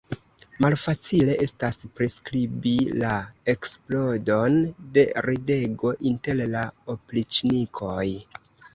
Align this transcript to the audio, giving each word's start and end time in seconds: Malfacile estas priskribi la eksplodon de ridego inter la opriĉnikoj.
Malfacile 0.63 1.35
estas 1.47 1.77
priskribi 1.99 2.73
la 3.03 3.13
eksplodon 3.55 4.59
de 4.97 5.07
ridego 5.31 5.97
inter 6.15 6.45
la 6.59 6.69
opriĉnikoj. 6.99 8.07